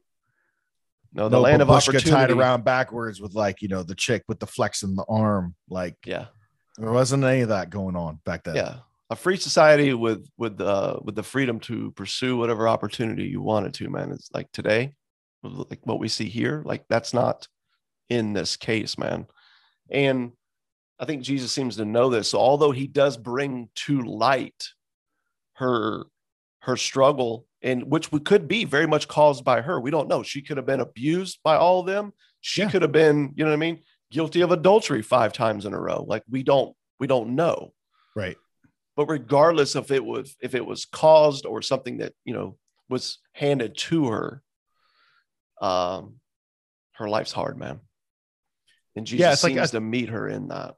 [1.15, 4.25] No, the no land of opportunity tied around backwards with like you know the chick
[4.29, 6.27] with the flex in the arm, like yeah,
[6.79, 8.57] there wasn't any of that going on back then.
[8.57, 8.77] Yeah,
[9.11, 13.75] a free society with with uh with the freedom to pursue whatever opportunity you wanted
[13.75, 14.11] to, man.
[14.11, 14.95] It's like today,
[15.43, 17.49] like what we see here like that's not
[18.09, 19.27] in this case man
[19.91, 20.33] and
[20.99, 24.69] i think jesus seems to know this so although he does bring to light
[25.55, 26.05] her
[26.61, 30.23] her struggle and which we could be very much caused by her we don't know
[30.23, 32.71] she could have been abused by all of them she yeah.
[32.71, 33.81] could have been you know what i mean
[34.13, 36.05] guilty of adultery five times in a row.
[36.07, 37.73] Like we don't we don't know.
[38.15, 38.37] Right.
[38.95, 42.57] But regardless of it was if it was caused or something that you know
[42.89, 44.43] was handed to her,
[45.63, 46.17] um,
[46.93, 47.81] her life's hard, man.
[48.97, 50.75] And Jesus Yeah, like seems a- to meet her in that.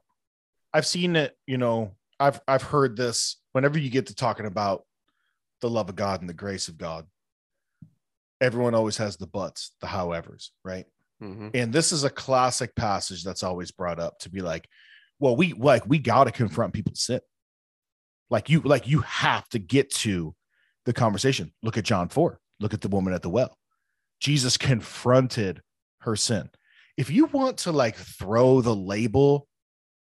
[0.73, 4.85] I've seen it, you know, I've I've heard this whenever you get to talking about
[5.61, 7.05] the love of God and the grace of God.
[8.41, 10.85] Everyone always has the buts, the howevers, right?
[11.21, 11.51] Mhm.
[11.53, 14.67] And this is a classic passage that's always brought up to be like,
[15.19, 17.21] well, we like we got to confront people's sin.
[18.29, 20.35] Like you, like you have to get to
[20.85, 21.53] the conversation.
[21.63, 22.39] Look at John 4.
[22.59, 23.57] Look at the woman at the well.
[24.19, 25.61] Jesus confronted
[25.99, 26.49] her sin.
[26.97, 29.47] If you want to like throw the label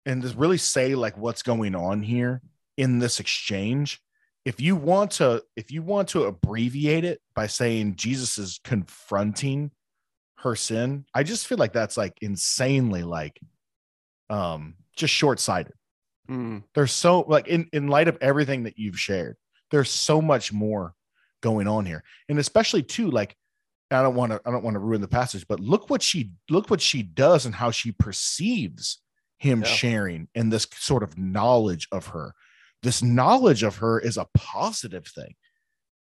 [0.04, 2.42] and just really say like what's going on here
[2.76, 4.00] in this exchange,
[4.44, 9.70] if you want to, if you want to abbreviate it by saying Jesus is confronting
[10.38, 13.40] her sin, I just feel like that's like insanely like
[14.30, 15.72] um just short-sighted
[16.30, 16.62] Mm.
[16.74, 19.36] there's so like in in light of everything that you've shared
[19.72, 20.94] there's so much more
[21.42, 23.34] going on here and especially too like
[23.94, 26.30] i don't want to i don't want to ruin the passage but look what she
[26.50, 29.00] look what she does and how she perceives
[29.38, 29.66] him Yeah.
[29.66, 32.34] sharing and this sort of knowledge of her
[32.82, 35.34] this knowledge of her is a positive thing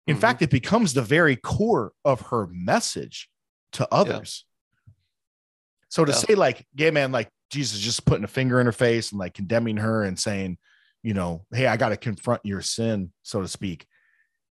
[0.06, 0.20] in Mhm.
[0.20, 3.30] fact it becomes the very core of her message
[3.72, 4.44] to others
[5.88, 6.18] so to Yeah.
[6.18, 9.34] say like gay man like jesus just putting a finger in her face and like
[9.34, 10.58] condemning her and saying
[11.02, 13.86] you know hey i got to confront your sin so to speak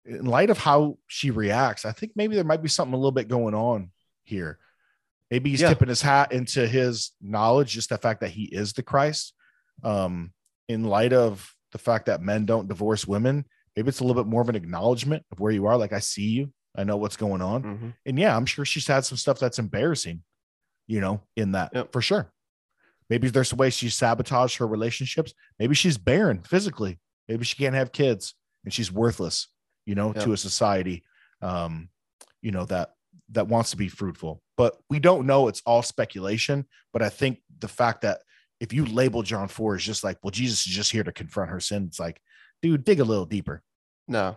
[0.05, 3.13] in light of how she reacts i think maybe there might be something a little
[3.13, 3.91] bit going on
[4.25, 4.59] here
[5.31, 5.69] maybe he's Yeah.
[5.71, 9.35] tipping his hat into his knowledge just the fact that he is the christ
[9.85, 10.33] um
[10.69, 13.45] in light of the fact that men don't divorce women
[13.77, 15.99] maybe it's a little bit more of an acknowledgement of where you are like i
[16.01, 17.95] see you i know what's going on Mhm.
[18.07, 20.23] and yeah, I'm sure she's had some stuff that's embarrassing,
[20.87, 21.93] you know, in that Yep.
[21.93, 22.33] for sure.
[23.11, 25.35] Maybe there's a way she sabotaged her relationships.
[25.59, 26.99] Maybe she's barren physically.
[27.29, 28.35] Maybe she can't have kids
[28.65, 29.49] and she's worthless,
[29.87, 31.03] you know, to a society,
[31.41, 31.89] um,
[32.41, 32.91] you know, that
[33.31, 34.43] that wants to be fruitful.
[34.57, 35.49] But we don't know.
[35.49, 36.67] It's all speculation.
[36.93, 38.21] But I think the fact that
[38.61, 41.51] if you label John Four as just like, well, Jesus is just here to confront
[41.51, 42.21] her sin, it's like,
[42.61, 43.63] dude, dig a little deeper.
[44.07, 44.37] No,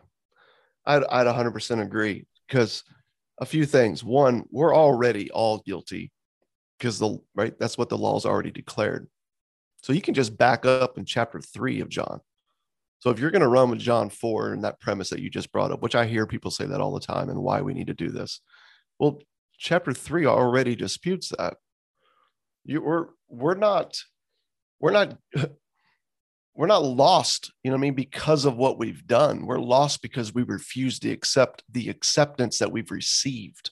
[0.85, 2.83] I'd, I'd 100% agree because
[3.39, 4.03] a few things.
[4.03, 6.11] One, we're already all guilty
[6.77, 9.07] because the right that's what the law's already declared.
[9.81, 12.21] So you can just back up in chapter three of John.
[13.05, 15.51] So if you're going to run with John 4 and that premise that you just
[15.51, 17.85] brought up, which I hear people say that all the time and why we need
[17.85, 18.41] to do this.
[18.97, 19.21] Well,
[19.59, 21.57] chapter 3 already disputes that.
[22.63, 23.95] You we're we're not
[24.79, 25.15] we're not
[26.55, 29.45] we're not lost, you know what I mean, because of what we've done.
[29.45, 33.69] We're lost because we refuse to accept the acceptance that we've received.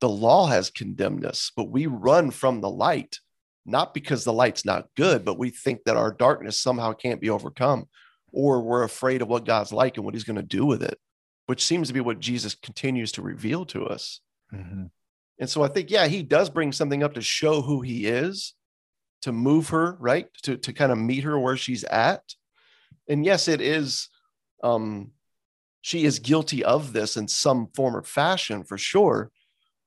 [0.00, 3.18] The law has condemned us, but we run from the light,
[3.70, 7.30] not because the light's not good, but we think that our darkness somehow can't be
[7.30, 7.86] overcome,
[8.32, 10.98] or we're afraid of what God's like and what he's going to do with it,
[11.46, 14.20] which seems to be what Jesus continues to reveal to us.
[15.38, 18.54] And so I think, yeah, he does bring something up to show who he is,
[19.22, 20.26] to move her, right?
[20.42, 22.22] To, to kind of meet her where she's at.
[23.08, 24.08] And yes, it is,
[24.62, 25.12] um,
[25.82, 29.30] she is guilty of this in some form or fashion for sure.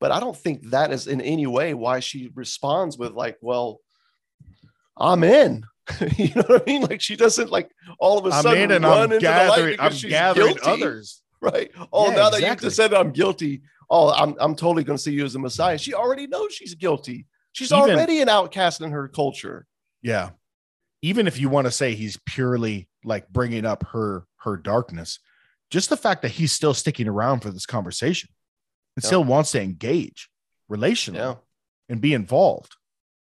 [0.03, 3.79] But I don't think that is in any way why she responds with, like, well,
[4.97, 5.63] I'm in.
[6.17, 6.81] you know what I mean?
[6.81, 9.31] Like she doesn't like all of a I'm sudden in and run I'm into the
[9.31, 11.21] light because I'm she's gathering guilty others.
[11.41, 11.71] right?
[11.93, 12.65] Oh, Yeah, now that exactly.
[12.65, 15.39] you just said I'm guilty, oh, I'm I'm totally going to see you as a
[15.39, 15.77] Messiah.
[15.77, 17.25] She already knows she's guilty.
[17.53, 19.65] She's Even- already an outcast in her culture.
[20.01, 20.31] Yeah.
[21.01, 25.19] Even if you want to say he's purely like bringing up her her darkness,
[25.69, 28.29] just the fact that he's still sticking around for this conversation
[28.95, 29.07] and Yeah.
[29.07, 30.29] still wants to engage
[30.71, 31.35] relationally Yeah,
[31.89, 32.75] and be involved,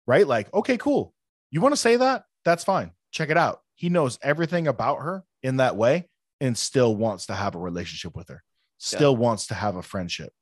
[0.06, 0.26] right?
[0.26, 1.14] Like, okay, cool.
[1.50, 2.24] You want to say that?
[2.44, 2.92] That's fine.
[3.10, 3.62] Check it out.
[3.74, 6.08] He knows everything about her in that way
[6.40, 8.42] and still wants to have a relationship with her.
[8.78, 10.32] Still wants to have a friendship.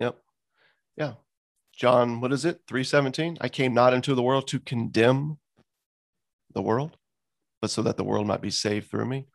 [0.00, 0.18] yep,
[0.96, 1.14] yeah.
[1.72, 2.60] John, what is it?
[2.66, 3.38] Three seventeen.
[3.40, 5.38] I came not into the world to condemn
[6.52, 6.96] the world,
[7.62, 9.26] but so that the world might be saved through me.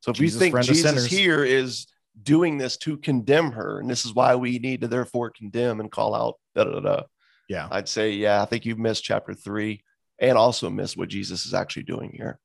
[0.00, 1.86] So if Jesus, you think Jesus here is
[2.22, 5.90] doing this to condemn her, and this is why we need to therefore condemn and
[5.90, 7.02] call out da da da.
[7.48, 7.68] Yeah.
[7.70, 9.82] I'd say, yeah, I think you've missed chapter three
[10.18, 12.38] and also missed what Jesus is actually doing here.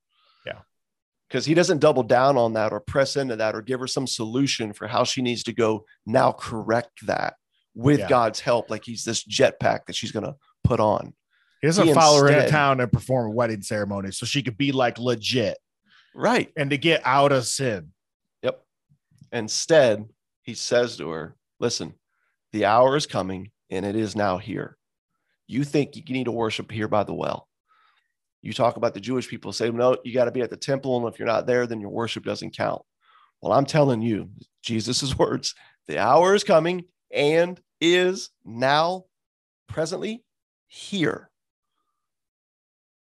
[0.46, 0.60] Yeah.
[1.30, 4.08] Because he doesn't double down on that or press into that or give her some
[4.08, 7.36] solution for how she needs to go now correct that
[7.76, 8.10] with Yeah.
[8.10, 8.70] God's help.
[8.70, 11.14] Like he's this jetpack that she's going to put on.
[11.62, 14.58] He doesn't He follow her into town and perform a wedding ceremony so she could
[14.58, 15.58] be like legit
[16.16, 16.52] Right.
[16.58, 17.94] and to get out of sin.
[19.32, 20.06] Instead,
[20.44, 21.94] he says to her, listen,
[22.52, 24.78] the hour is coming and it is now here.
[25.48, 27.48] You think you need to worship here by the well.
[28.42, 30.98] You talk about the Jewish people say, no, you got to be at the temple.
[30.98, 32.82] And if you're not there, then your worship doesn't count.
[33.42, 34.30] Well, I'm telling you,
[34.64, 35.56] Jesus' words,
[35.88, 39.06] the hour is coming and is now
[39.68, 40.24] presently
[40.68, 41.30] here.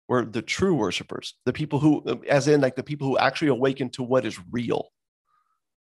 [0.07, 3.89] Where the true worshipers, the people who, as in like the people who actually awaken
[3.91, 4.89] to what is real.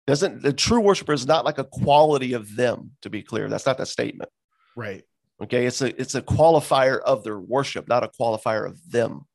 [0.09, 3.47] Doesn't the true worshiper is not like a quality of them, to be clear.
[3.47, 4.31] That's not the statement.
[4.75, 5.03] Right.
[5.39, 5.67] Okay.
[5.67, 9.27] It's a it's a qualifier of their worship, not a qualifier of them.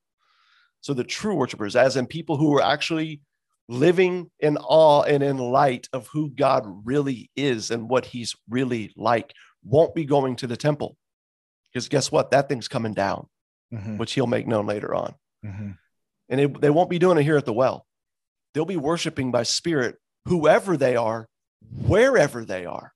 [0.81, 3.21] So the true worshipers, as in people who are actually
[3.69, 8.93] living in awe and in light of who God really is and what he's really
[8.97, 9.33] like,
[9.63, 10.97] won't be going to the temple.
[11.73, 12.33] Because guess what?
[12.33, 13.29] That thing's coming down,
[13.73, 13.97] Mhm.
[13.99, 15.15] which he'll make known later on.
[15.45, 15.79] Mhm.
[16.29, 17.87] And it, they won't be doing it here at the well.
[18.53, 21.29] They'll be worshiping by spirit, whoever they are,
[21.87, 22.93] wherever they are.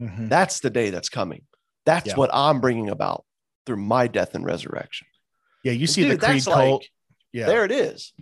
[0.00, 0.28] Mhm.
[0.28, 1.46] That's the day that's coming.
[1.86, 2.16] That's Yeah.
[2.16, 3.24] what I'm bringing about
[3.66, 5.06] through my death and resurrection.
[5.64, 6.82] Yeah, you see dude, the creed cult.
[6.82, 6.90] like-
[7.32, 8.12] yeah, There it is.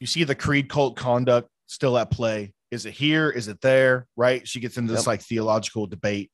[0.00, 2.52] you see the creed cult conduct still at play.
[2.70, 3.30] Is it here?
[3.30, 4.06] Is it there?
[4.16, 4.46] Right?
[4.46, 5.06] She gets into this Yep.
[5.06, 6.30] like theological debate.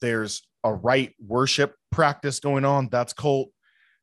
[0.00, 2.88] There's a right worship practice going on.
[2.88, 3.50] That's cult.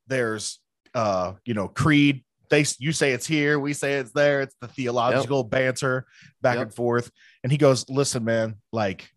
[0.08, 0.60] There's
[0.94, 2.24] uh, you know, creed.
[2.50, 4.42] They you say it's here, we say it's there.
[4.42, 6.06] It's the theological banter
[6.42, 6.64] back Yep.
[6.64, 7.12] and forth.
[7.44, 9.10] And he goes, Listen, man, like,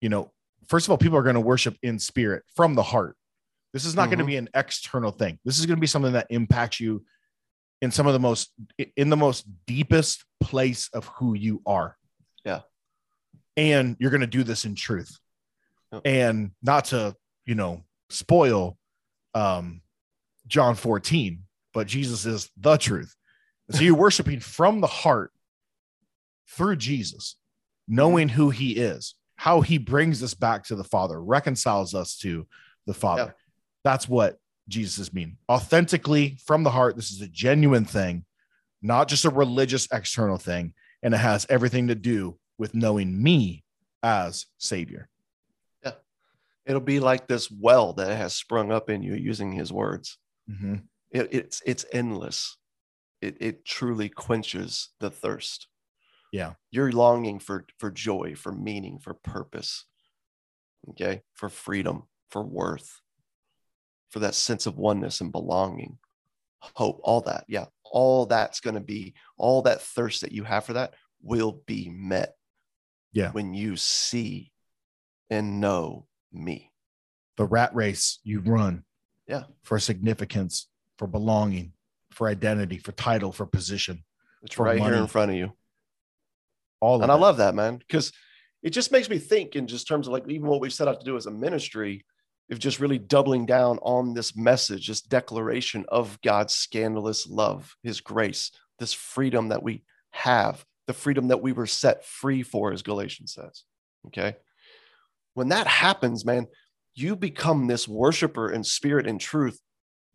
[0.00, 0.32] you know,
[0.68, 3.16] first of all, people are going to worship in spirit from the heart.
[3.72, 5.38] This is not going to be an external thing.
[5.44, 7.04] This is going to be something that impacts you
[7.82, 8.52] in some of the most
[8.96, 11.96] in the most deepest place of who you are.
[12.44, 12.60] Yeah.
[13.56, 15.18] And you're going to do this in truth.
[15.92, 16.02] Yep.
[16.04, 18.78] And not to, you know, spoil
[19.34, 19.82] um
[20.46, 23.14] John 14, but Jesus is the truth.
[23.70, 25.32] So you're worshiping from the heart
[26.48, 27.36] through Jesus,
[27.86, 32.46] knowing who he is, how he brings us back to the Father, reconciles us to
[32.86, 33.34] the Father.
[33.84, 35.36] That's what Jesus mean.
[35.50, 38.24] Authentically from the heart, this is a genuine thing,
[38.80, 43.64] not just a religious external thing, and it has everything to do with knowing me
[44.02, 45.08] as Savior.
[45.84, 45.92] Yeah.
[46.66, 50.18] It'll be like this well that has sprung up in you using his words.
[50.50, 50.82] Mhm.
[51.10, 52.56] It, it's it's endless.
[53.20, 55.68] It it truly quenches the thirst.
[56.32, 56.54] Yeah.
[56.70, 59.86] You're longing for for joy, for meaning, for purpose.
[60.90, 61.22] Okay?
[61.34, 63.00] For freedom, for worth,
[64.10, 65.98] for that sense of oneness and belonging,
[66.60, 67.44] hope, all that.
[67.48, 67.66] Yeah.
[67.84, 71.88] All that's going to be all that thirst that you have for that will be
[71.88, 72.34] met.
[73.12, 73.32] Yeah.
[73.32, 74.52] When you see
[75.30, 76.72] and know me.
[77.36, 78.84] The rat race you run
[79.26, 79.44] Yeah.
[79.62, 80.68] for significance,
[80.98, 81.72] for belonging,
[82.10, 84.04] for identity, for title, for position,
[84.42, 85.52] It's For right here in front of you.
[86.80, 88.12] all of and I love that, man, because
[88.62, 91.00] it just makes me think in just terms of like even what we've set out
[91.00, 92.04] to do as a ministry,
[92.50, 98.00] of just really doubling down on this message, this declaration of God's scandalous love, his
[98.00, 102.82] grace, this freedom that we have, the freedom that we were set free for, as
[102.82, 103.64] Galatians says.
[104.06, 104.36] Okay.
[105.34, 106.46] When that happens, man,
[106.94, 109.60] you become this worshiper in spirit and truth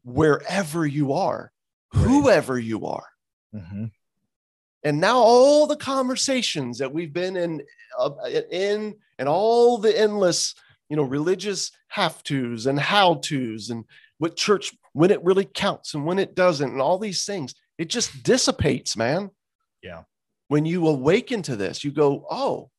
[0.03, 1.51] wherever you are,
[1.93, 2.03] Right.
[2.05, 3.07] whoever you are.
[3.53, 3.91] Mhm.
[4.83, 7.65] And now all the conversations that we've been in,
[7.97, 8.11] uh,
[8.51, 10.55] in and all the endless,
[10.89, 13.85] you know, religious have tos and how tos and
[14.17, 17.85] what church, when it really counts and when it doesn't, and all these things, it
[17.89, 19.31] just dissipates, man.
[19.81, 20.03] Yeah.
[20.49, 22.69] When you awaken to this, you go, oh,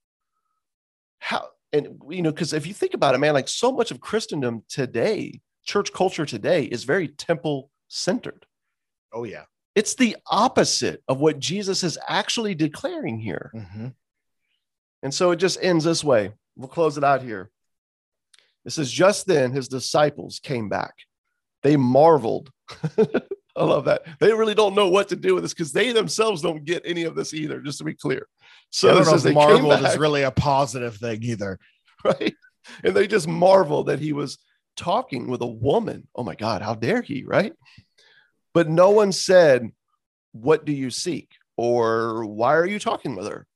[1.19, 4.01] how, and, you know, because if you think about it, man, like so much of
[4.01, 8.47] Christendom today, church culture today is very temple centered
[9.13, 9.45] Oh yeah.
[9.75, 13.51] it's the opposite of what Jesus is actually declaring here.
[13.55, 13.95] Mhm.
[15.03, 16.33] And so it just ends this way.
[16.57, 17.51] We'll close it out here.
[18.65, 20.95] It says, Just then his disciples came back.
[21.63, 22.51] They marveled.
[23.57, 24.03] I love that.
[24.19, 27.05] They really don't know what to do with this because they themselves don't get any
[27.05, 28.27] of this either, just to be clear.
[28.71, 31.23] So I it don't know says if they came marveled is really a positive thing
[31.23, 31.59] either.
[32.05, 32.35] right?
[32.83, 34.39] And they just marvel that he was
[34.77, 36.09] talking with a woman.
[36.15, 37.53] Oh my God, how dare he, right?
[38.53, 39.71] But no one said,
[40.33, 41.31] What do you seek?
[41.57, 43.47] Or why are you talking with her?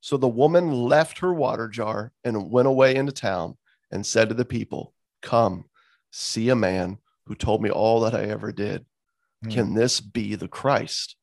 [0.00, 3.56] So the woman left her water jar and went away into town
[3.90, 5.64] and said to the people, Come,
[6.10, 8.84] see a man who told me all that I ever did.
[9.42, 9.50] Hmm.
[9.50, 11.16] Can this be the Christ?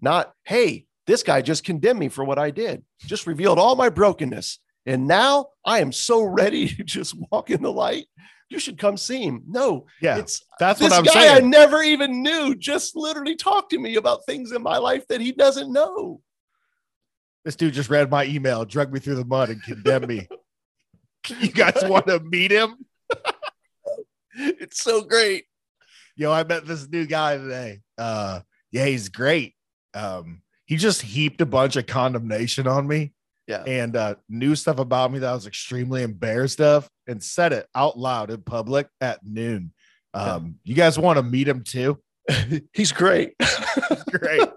[0.00, 3.88] Not, hey, this guy just condemned me for what I did, just revealed all my
[3.88, 4.60] brokenness.
[4.86, 8.06] And now I am so ready to just walk in the light.
[8.48, 9.44] You should come see him.
[9.46, 13.70] No, Yeah, it's that's this what I'm guy I never even knew just literally talked
[13.70, 16.20] to me about things in my life that he doesn't know.
[17.44, 20.28] This dude just read my email, drug me through the mud, and condemned me.
[21.40, 22.84] you guys want to meet him?
[24.34, 25.44] it's so great.
[26.16, 27.80] Yo, I met this new guy today.
[27.96, 28.40] Uh,
[28.72, 29.54] yeah, he's great.
[29.94, 33.12] Um, he just heaped a bunch of condemnation on me.
[33.46, 33.62] Yeah.
[33.66, 37.66] And uh, knew stuff about me that I was extremely embarrassed of and said it
[37.74, 39.72] out loud in public at noon.
[40.14, 41.98] Um, you guys want to meet him too?
[42.72, 43.34] He's great.
[44.10, 44.48] Great.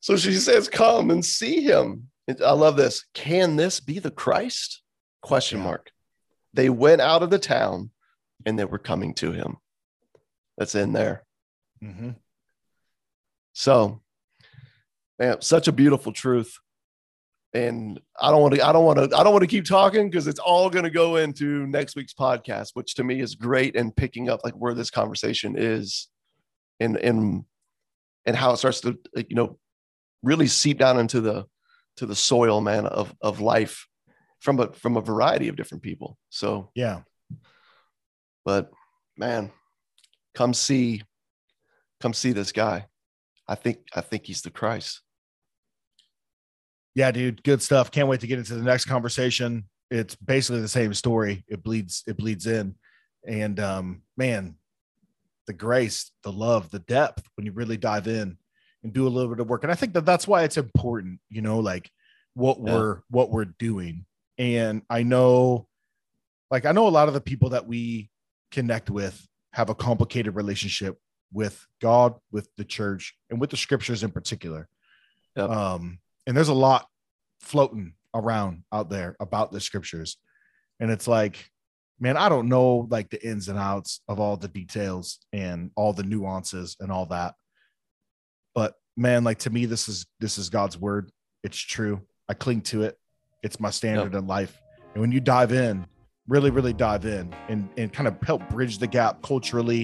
[0.00, 2.08] so she says, "Come and see him."
[2.44, 3.04] I love this.
[3.14, 4.82] Can this be the Christ?
[5.22, 5.64] Question Yeah.
[5.64, 5.90] mark.
[6.54, 7.90] They went out of the town,
[8.46, 9.56] and they were coming to him.
[10.58, 11.24] That's in there.
[11.82, 12.10] Mm-hmm.
[13.52, 14.00] So,
[15.20, 16.58] man, such a beautiful truth.
[17.52, 20.08] And I don't want to, I don't want to, I don't want to keep talking
[20.08, 23.76] because it's all going to go into next week's podcast, which to me is great
[23.76, 26.08] and picking up like where this conversation is
[26.78, 27.44] and and
[28.24, 28.96] and how it starts to
[29.28, 29.58] you know
[30.22, 31.44] really seep down into the
[31.96, 33.86] to the soil, man, of of life
[34.38, 36.16] from a from a variety of different people.
[36.30, 37.00] So Yeah.
[38.44, 38.70] but
[39.16, 39.50] man,
[40.36, 41.02] come see,
[42.00, 42.86] come see this guy.
[43.48, 45.02] I think I think he's the Christ.
[46.94, 47.42] Yeah, dude.
[47.42, 47.90] Good stuff.
[47.90, 49.64] Can't wait to get into the next conversation.
[49.90, 51.44] It's basically the same story.
[51.48, 52.74] It bleeds, it bleeds in.
[53.26, 54.56] And um, man,
[55.46, 58.36] the grace, the love, the depth when you really dive in
[58.82, 59.62] and do a little bit of work.
[59.62, 61.90] And I think that that's why it's important, you know, like
[62.34, 62.72] what Yeah.
[62.74, 64.06] we're what we're doing.
[64.38, 65.66] And I know
[66.50, 68.10] like I know a lot of the people that we
[68.50, 70.98] connect with have a complicated relationship
[71.32, 74.68] with God, with the church, and with the scriptures in particular.
[75.36, 75.50] Yep.
[75.50, 75.98] Um,
[76.30, 76.86] and there's a lot
[77.40, 80.16] floating around out there about the scriptures.
[80.78, 81.50] And it's like,
[81.98, 85.92] man, I don't know like the ins and outs of all the details and all
[85.92, 87.34] the nuances and all that.
[88.54, 91.10] But man, like to me, this is this is God's word.
[91.42, 92.00] It's true.
[92.28, 92.96] I cling to it.
[93.42, 94.56] It's my standard in life.
[94.94, 95.84] And when you dive in,
[96.28, 99.80] really, really dive in and, and kind of help bridge the gap culturally,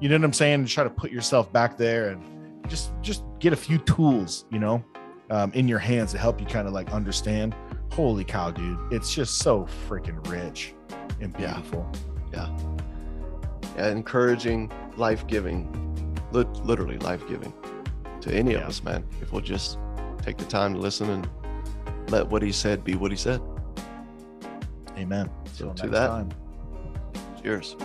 [0.00, 0.52] you know what I'm saying?
[0.52, 2.22] And try to put yourself back there and
[2.68, 4.84] just just get a few tools, you know,
[5.32, 7.54] um, in your hands to help you kind of like understand.
[7.92, 8.78] Holy cow, dude!
[8.92, 10.74] It's just so freaking rich
[11.20, 11.54] and Yeah.
[11.54, 11.90] beautiful.
[12.32, 12.48] Yeah,
[13.88, 15.68] encouraging, life giving,
[16.32, 17.52] lit- literally life giving
[18.20, 19.04] to any of us, man.
[19.20, 19.78] If we'll just
[20.22, 21.28] take the time to listen and
[22.10, 23.40] let what he said be what he said.
[24.96, 25.28] Amen.
[25.52, 26.28] So to that- time.
[27.42, 27.76] Cheers.